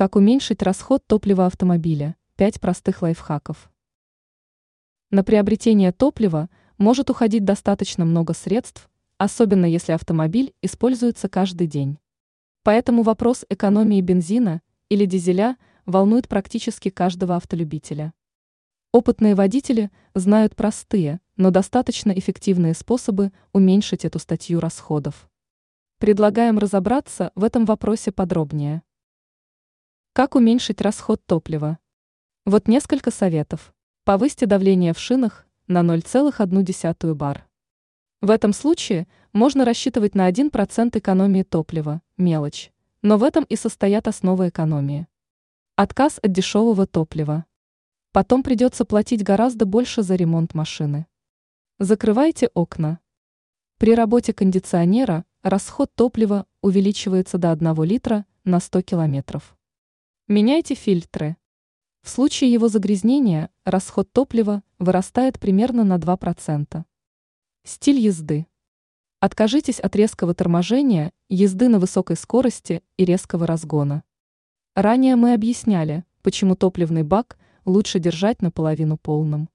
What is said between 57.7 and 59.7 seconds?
литра на 100 километров.